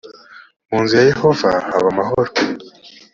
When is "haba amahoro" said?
1.71-2.31